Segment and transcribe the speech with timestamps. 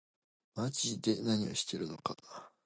[0.55, 2.17] まぢで何してるのか